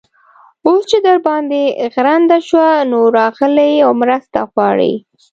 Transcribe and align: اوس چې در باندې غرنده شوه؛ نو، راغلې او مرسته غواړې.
اوس 0.67 0.81
چې 0.91 0.97
در 1.07 1.17
باندې 1.27 1.61
غرنده 1.93 2.37
شوه؛ 2.47 2.71
نو، 2.91 2.99
راغلې 3.17 3.71
او 3.85 3.91
مرسته 4.01 4.39
غواړې. 4.51 4.93